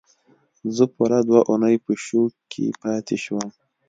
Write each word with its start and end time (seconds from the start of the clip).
زه 0.75 0.83
پوره 0.95 1.19
دوه 1.27 1.41
اونۍ 1.49 1.75
په 1.85 1.91
شوک 2.05 2.33
کې 2.51 2.65
پاتې 2.81 3.15
شوم 3.23 3.47